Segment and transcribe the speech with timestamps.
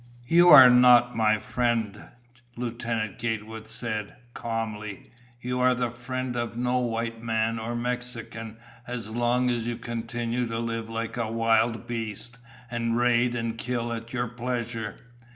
[0.25, 2.09] "You are not my friend,"
[2.57, 5.11] Lieutenant Gatewood said calmly.
[5.41, 10.47] "You are the friend of no white man or Mexican as long as you continue
[10.47, 12.39] to live like a wild beast,
[12.71, 14.95] and raid and kill at your pleasure.